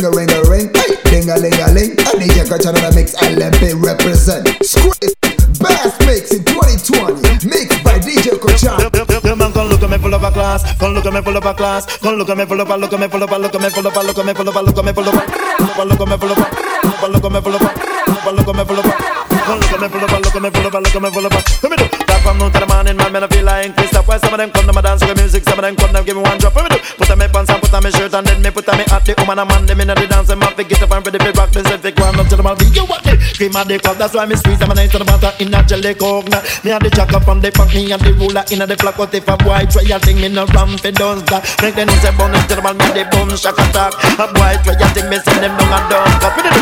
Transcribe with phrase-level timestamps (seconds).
[0.00, 1.92] Ring a ring a ring, hey, ding a ling a ling.
[1.92, 4.48] A DJ Cochano on the mix, LMP represent.
[4.64, 5.12] Squeeze,
[5.60, 7.44] Bass Mix in 2020.
[7.44, 8.88] Mixed by DJ Cochano.
[8.88, 11.36] The man come look at me full of a class, come look at me full
[11.36, 13.30] of a class, come look at me full of a, look at me full of
[13.30, 14.86] a, look at me full of a, look at me full of a, look at
[14.86, 17.60] me full of a, look at me full of a, look at me full of
[17.60, 19.80] a, look at me full of a, look at me full of a, look at
[19.80, 21.32] me full of a, look at me full of a, look at me full of
[21.32, 21.44] a.
[21.60, 21.99] Let me do that
[22.30, 23.10] from noon to the morning, man.
[23.10, 24.06] Man, I feel like Christoph.
[24.06, 26.02] Why some of them come to my dance with music, some of them come to
[26.06, 26.54] give me one drop.
[26.54, 28.68] Me do put on me pants and put on me shirt and then me put
[28.70, 29.02] on me hat.
[29.02, 31.18] The woman and man, them inna the dance, them have to get up and ready
[31.18, 31.50] for rock.
[31.50, 33.78] Me say, "Fi go on up to the man, you what me?" Cream of the
[33.82, 35.92] cup, that's why me squeeze them and I the butter in a jelly.
[36.30, 38.76] Now, Me and the jack up from the back, me and the ruler inna the
[38.78, 38.96] flock.
[38.96, 41.42] But if a boy try a thing, me no ram fi does that.
[41.62, 44.86] Make them say, "Bun to the me the boom shock attack." A boy try a
[44.94, 46.06] thing, me send them down and down.
[46.22, 46.52] Cut me the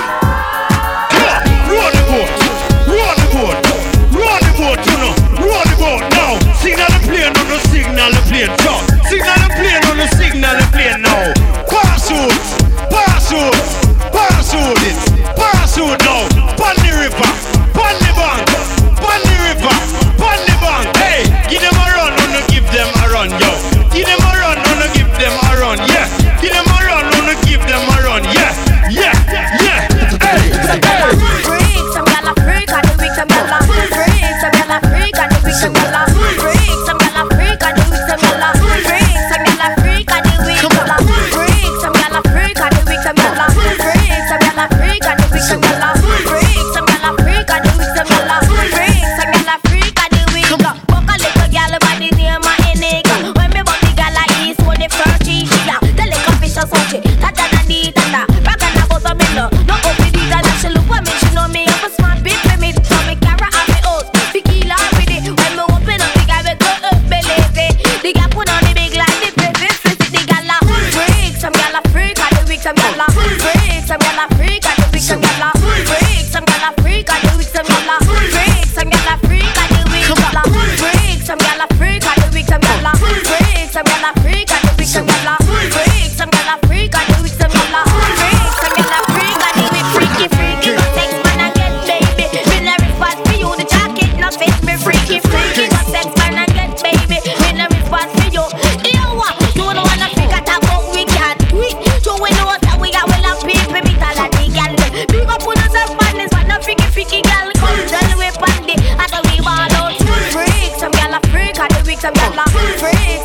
[1.68, 2.30] Roll the boat,
[2.88, 3.58] roll the boat,
[4.16, 5.27] roll the boat, you know,
[5.64, 6.38] the boat now.
[6.60, 8.74] Signal the plane on the signal the plane, yo.
[9.08, 11.32] Signal the plane on the signal the plane now.
[11.66, 12.38] Parachute,
[12.90, 13.58] parachute,
[14.12, 14.98] parachute it,
[15.34, 16.22] parachute now.
[16.58, 17.30] Pon the river,
[17.74, 18.46] pon the bank,
[18.98, 19.74] pon the river,
[20.18, 20.86] pon the bank.
[20.98, 23.50] Hey, give them a run, wanna give them a run, yo.
[23.94, 26.06] Give them a run, wanna give them a run, yeah.
[26.42, 28.52] Give them a run, wanna give them a run, yeah,
[28.90, 29.14] yeah,
[29.62, 29.80] yeah.
[30.22, 31.17] Hey, hey.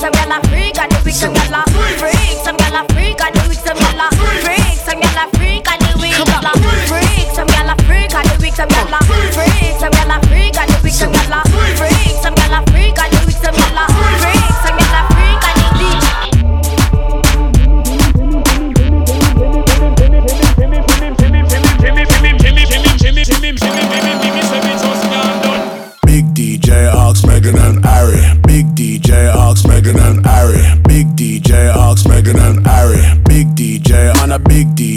[0.04, 0.43] sagrada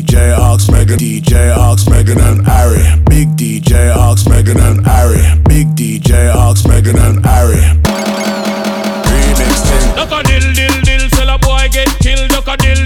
[0.06, 0.98] DJ Ox, Megan.
[0.98, 3.02] DJ Ox, Megan and Ari.
[3.10, 5.18] Big DJ Ox, Megan and Ari.
[5.48, 7.58] Big DJ Ox, Megan and Ari.
[9.02, 9.96] Remix thing.
[9.96, 12.30] Duck a dill dill dill, sell a boy get killed.
[12.30, 12.85] Duck a dill dill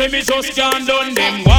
[0.00, 1.14] say me just can't done.
[1.14, 1.49] Them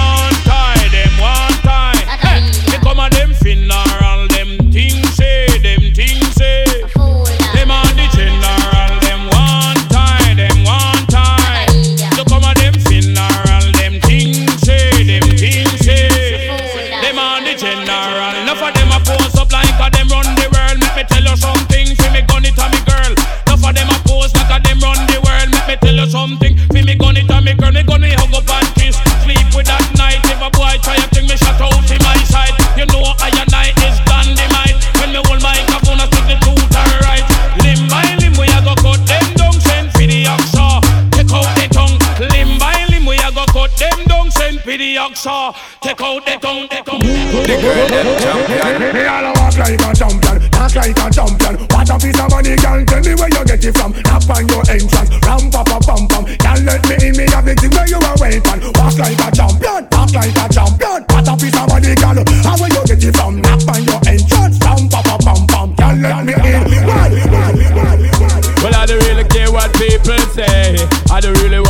[45.22, 45.60] boxer.
[45.82, 47.02] Take out the tongue, the tongue.
[47.02, 48.94] The girl champion.
[48.94, 51.56] Me all walk like a champion, talk like a champion.
[51.70, 52.86] What a piece of money, girl.
[52.86, 53.92] Tell me where you get it from.
[53.94, 56.24] Rap on your entrance, ram pa pa pam pam.
[56.26, 57.18] Girl, let me in.
[57.18, 58.62] Me have the thing where you are waiting.
[58.78, 61.02] Walk like a champion, talk like a champion.
[61.10, 62.18] What a piece of money, girl.
[62.46, 63.42] How where you get it from?
[63.42, 65.70] Rap on your entrance, ram pa pa pam pam.
[65.78, 66.62] Girl, let me in.
[68.62, 70.78] Well, I don't really care what people say.
[71.10, 71.61] I don't really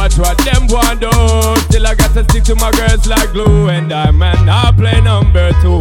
[2.32, 5.80] stick to my girls like glue, and I man, I play number two.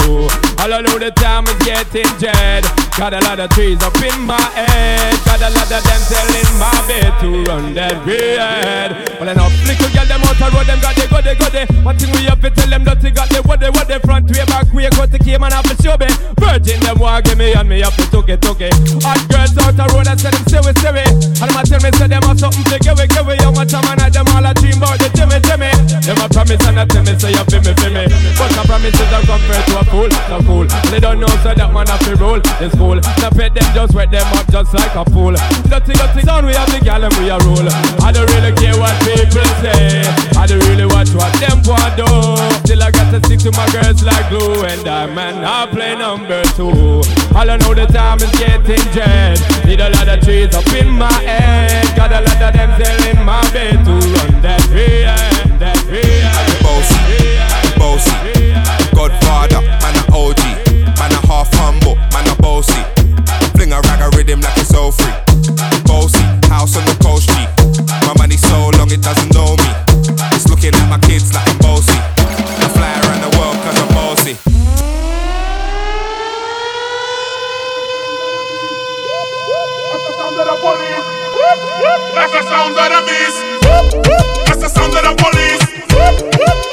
[0.61, 2.90] All I know the time is getting jet.
[2.99, 5.17] Got a lot of trees up in my head.
[5.25, 9.17] Got a lot of them telling my bed to run that red.
[9.19, 11.65] Well, enough little girl them out road, them got the go they go they.
[11.81, 14.29] One thing we have to tell them they got the what they what they front
[14.29, 16.13] way back way cut the came and have to show me.
[16.37, 18.75] Virgin them give me and me have to took it took it.
[19.01, 21.05] Hot girls out the road, I say them say we say we.
[21.41, 23.35] And a tell me say them have something to give we give we.
[23.41, 25.73] Young much man I them all a dream about the Jimmy Jimmy.
[26.05, 28.05] Them a promise and a tell me say you feel me feel me.
[28.37, 30.67] But a promise is a compare to a fool, no fool.
[30.93, 32.41] They don't know so that man have to roll.
[32.81, 32.97] Cool.
[33.21, 35.37] Now pet them just wet them up just like a fool.
[35.69, 37.69] Dirty dirty down we have the gal and we a roll.
[38.01, 40.09] I don't really care what people say.
[40.41, 42.09] I don't really watch what them want do.
[42.65, 45.95] Still I got to stick to my girls like glue and I man I play
[45.95, 47.05] number two.
[47.37, 49.37] I know the time is getting jet.
[49.67, 51.85] Need a lot of trees up in my head.
[51.97, 54.10] Got a lot of them selling my bed to
[81.51, 83.39] That's the sound of the beast.
[84.47, 86.70] That's the sound of the police.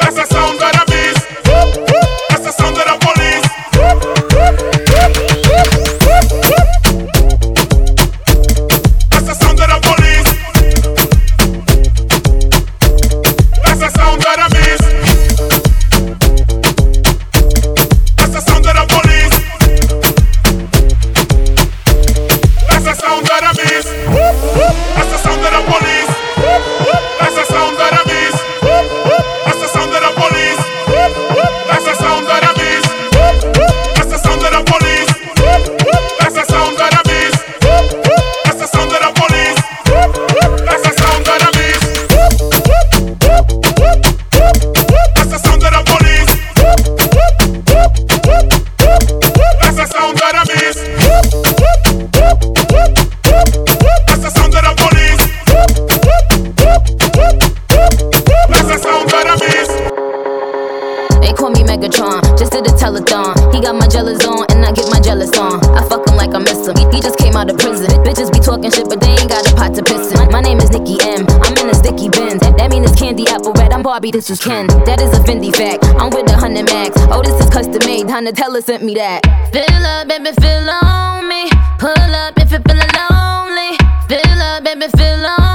[70.48, 71.26] Name is Nicki M.
[71.44, 72.38] I'm in a sticky bin.
[72.38, 73.74] That, mean it's candy apple red.
[73.74, 74.68] I'm Barbie, this is Ken.
[74.88, 75.84] That is a Fendi fact.
[76.00, 76.96] I'm with a hundred max.
[77.12, 78.06] Oh, this is custom made.
[78.06, 79.28] Donatella sent me that.
[79.52, 81.50] Fill up, baby, fill on me.
[81.80, 83.76] Pull up if you're feeling lonely.
[84.08, 85.47] Fill up, baby, fill on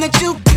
[0.00, 0.49] that you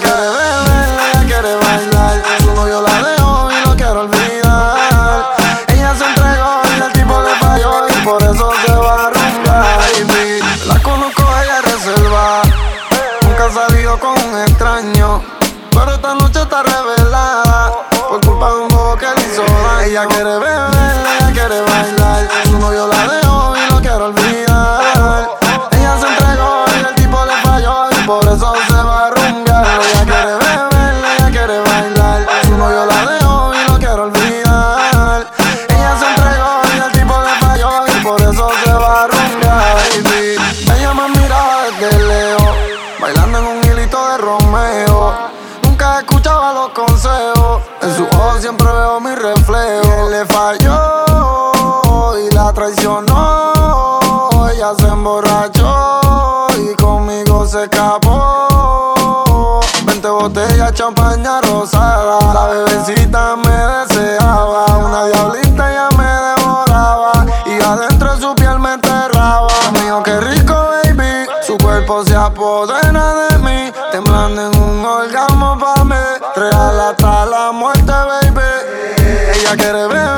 [0.00, 2.22] quiere beber, ella quiere bailar.
[2.40, 5.36] Su novio la dejó y lo quiero olvidar.
[5.68, 9.80] Ella se entregó y el tipo le falló y por eso se va a rumbar.
[10.66, 12.42] La conozco, ella reserva.
[13.22, 15.22] Nunca ha salido con un extraño.
[15.70, 17.72] Pero esta noche está revelada
[18.08, 19.80] por culpa de un juego que le hizo daño.
[19.80, 20.49] Ella quiere beber.
[39.10, 40.36] arranca, baby.
[40.76, 42.56] Ella me miraba desde lejos,
[43.00, 45.14] bailando en un hilito de Romeo.
[45.62, 50.06] Nunca escuchaba los consejos, en sus ojos siempre veo mi reflejo.
[50.06, 54.30] Él le falló y la traicionó.
[54.52, 59.60] Ella se emborrachó y conmigo se escapó.
[59.84, 62.32] 20 botellas, champaña rosada.
[62.34, 65.49] La bebecita me deseaba una diablita
[72.04, 75.96] se apodera de mí, temblando en un orgasmo pa' mí.
[76.36, 78.40] Real hasta la muerte, baby.
[79.34, 80.09] Ella quiere ver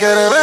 [0.00, 0.39] Get debe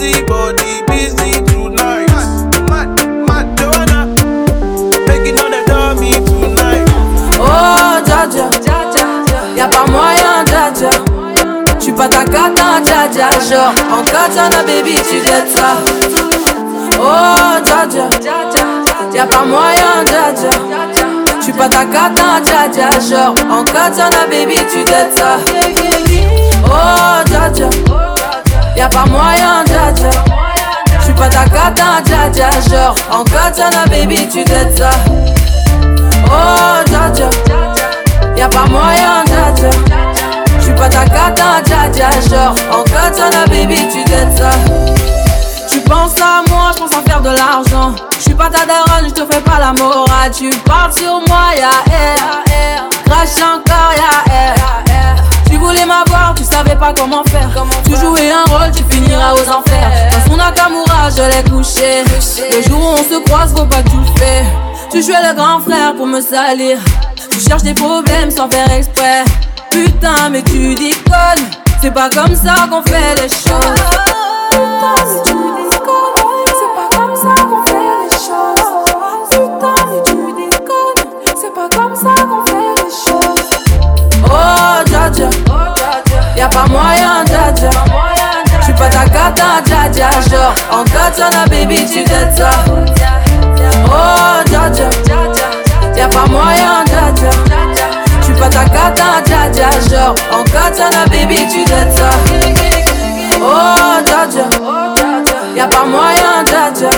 [0.00, 1.30] busy body, busy
[7.42, 8.48] Oh, Jaja,
[9.56, 10.90] y'a pas moyen, Jaja.
[11.78, 13.28] tu pas ta cata, hein, Jaja.
[13.48, 15.76] Genre, en katana, baby, tu dettes ça.
[16.98, 18.08] Oh, Jaja,
[19.12, 20.50] y'a pas moyen, Jaja.
[21.42, 22.90] tu pas ta cata, hein, Jaja.
[23.00, 25.38] Genre, en katana, baby, tu dettes ça.
[26.66, 28.09] Oh, Jaja.
[28.80, 30.08] Y'a pas moyen, dja dja.
[31.02, 32.48] J'suis pas ta cata, dja dja.
[32.66, 34.88] Genre, en katana, baby, tu dettes ça.
[36.24, 37.28] Oh, dja dja.
[38.38, 39.68] Y'a pas moyen, dja dja.
[40.60, 42.08] J'suis pas ta cata, dja dja.
[42.30, 44.48] Genre, en katana, baby, tu dettes ça.
[45.70, 47.94] Tu penses à moi, je pense à faire de l'argent.
[48.16, 50.30] Je suis pas ta daronne, je te fais pas la morale.
[50.34, 52.88] Tu parles sur moi, ya air.
[53.04, 54.89] Crash encore, ya air.
[55.60, 57.50] Tu voulais m'avoir, tu savais pas comment faire.
[57.84, 59.90] Tu jouais un rôle, tu finiras aux enfers.
[60.10, 62.02] Dans son Nakamura, je l'ai couché.
[62.50, 64.42] Le jour où on se croise, faut pas le fais.
[64.90, 66.78] Tu jouais le grand frère pour me salir.
[67.30, 69.22] Tu cherches des problèmes sans faire exprès.
[69.70, 71.44] Putain, mais tu déconnes.
[71.82, 73.84] C'est pas comme ça qu'on fait les choses.
[74.52, 74.89] Putain,
[93.86, 94.88] Oh, dja dja.
[95.96, 97.30] Y'a pas moyen, dja dja.
[98.40, 99.70] Pas ta cata, dja dja.
[99.88, 101.62] Genre, en katana, baby, tu.
[103.40, 104.46] Oh, dja dja.
[105.54, 106.90] Y'a pas moyen, dja dja.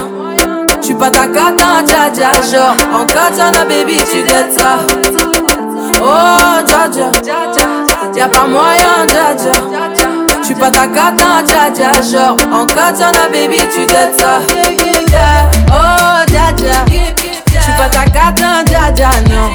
[0.81, 2.31] J'suis pas ta cata, dja dja.
[2.51, 4.25] Genre, en katana, baby, tu
[4.57, 4.79] ça.
[6.01, 7.11] Oh, dja dja.
[8.15, 8.92] Y'a pas moyen.
[10.43, 11.93] J'suis pas ta cata, dja dja.
[12.03, 14.41] Genre, en katana, baby, tu dettes ça.
[15.69, 16.85] Oh, dja dja.
[17.79, 19.51] Pas ta cata, dja dja, non.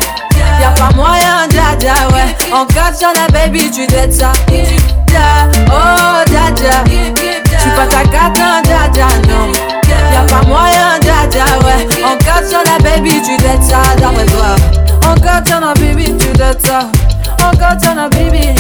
[0.62, 2.54] Y'a pas moyen, dja ouais.
[2.54, 4.32] En katana, baby, tu dettes ça.
[5.68, 6.84] Oh, dja dja.
[7.76, 9.52] Pas ta cata, dja dja, non.
[10.14, 11.88] Y'a pas moyen, dja ouais.
[12.06, 14.56] En katana, baby, tu dettes ça, d'après toi.
[15.06, 16.80] En baby, tu dettes ça.
[17.44, 18.56] En katana, baby.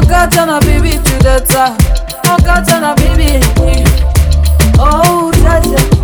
[0.00, 1.74] En katana, baby, tu dettes ça.
[2.26, 3.38] En katana, baby.
[4.78, 5.99] Oh, dja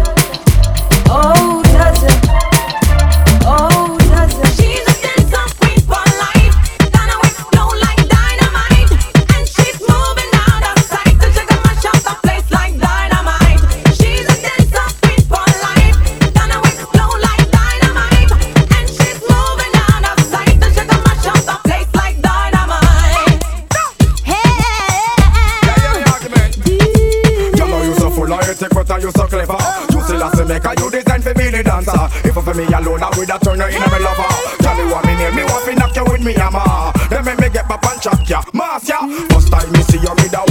[39.97, 40.46] see you, me da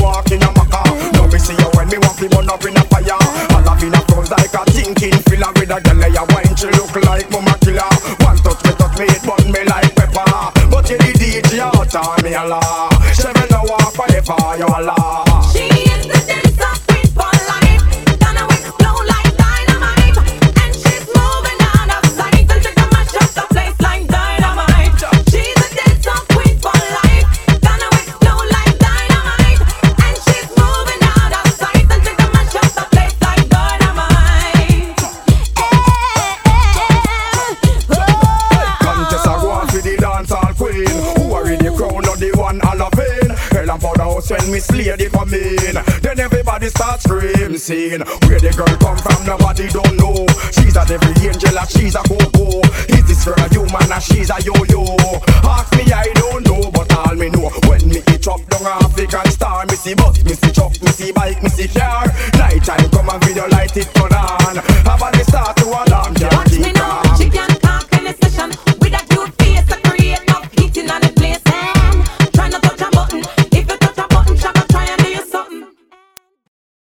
[44.26, 48.98] Just when Miss Lady come in, then everybody starts screaming, saying, Where the girl come
[48.98, 50.26] from, nobody don't know.
[50.50, 52.58] She's a devil angel, and she's a go-go.
[52.90, 54.98] Is this for a human, and she's a yo-yo?
[55.46, 57.54] Ask me, I don't know, but all me know.
[57.70, 61.12] When me eat up down African star, me see bus, me see truck, me see
[61.14, 62.10] bike, me see car.
[62.42, 64.58] Night time come and video light it turn on.
[64.90, 68.50] Have a start to alarm, Watch me now, she can't talk in a session.
[68.82, 71.44] With a cute face, A create up, eating on the place.